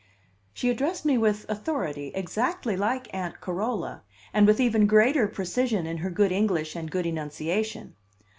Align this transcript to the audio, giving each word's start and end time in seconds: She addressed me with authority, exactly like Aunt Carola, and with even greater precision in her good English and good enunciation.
She 0.51 0.71
addressed 0.71 1.05
me 1.05 1.15
with 1.19 1.45
authority, 1.47 2.11
exactly 2.15 2.75
like 2.75 3.07
Aunt 3.13 3.39
Carola, 3.39 4.01
and 4.33 4.47
with 4.47 4.59
even 4.59 4.87
greater 4.87 5.27
precision 5.27 5.85
in 5.85 5.97
her 5.97 6.09
good 6.09 6.31
English 6.31 6.75
and 6.75 6.89
good 6.89 7.05
enunciation. 7.05 7.93